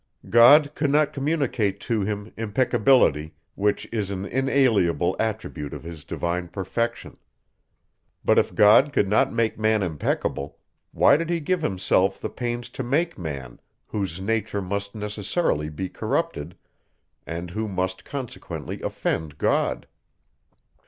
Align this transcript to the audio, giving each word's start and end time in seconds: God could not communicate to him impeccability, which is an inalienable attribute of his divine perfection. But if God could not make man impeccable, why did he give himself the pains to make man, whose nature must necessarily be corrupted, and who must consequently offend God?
God 0.31 0.73
could 0.73 0.89
not 0.89 1.13
communicate 1.13 1.79
to 1.81 2.01
him 2.01 2.33
impeccability, 2.35 3.35
which 3.53 3.87
is 3.93 4.09
an 4.09 4.25
inalienable 4.25 5.15
attribute 5.19 5.75
of 5.75 5.83
his 5.83 6.03
divine 6.03 6.47
perfection. 6.47 7.17
But 8.25 8.39
if 8.39 8.55
God 8.55 8.93
could 8.93 9.07
not 9.07 9.31
make 9.31 9.59
man 9.59 9.83
impeccable, 9.83 10.57
why 10.91 11.17
did 11.17 11.29
he 11.29 11.39
give 11.39 11.61
himself 11.61 12.19
the 12.19 12.31
pains 12.31 12.67
to 12.71 12.81
make 12.81 13.19
man, 13.19 13.59
whose 13.85 14.19
nature 14.19 14.59
must 14.59 14.95
necessarily 14.95 15.69
be 15.69 15.87
corrupted, 15.87 16.57
and 17.27 17.51
who 17.51 17.67
must 17.67 18.03
consequently 18.03 18.81
offend 18.81 19.37
God? 19.37 19.87